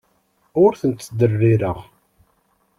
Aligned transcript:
Ur 0.63 0.71
tent-ttderrireɣ. 0.79 1.77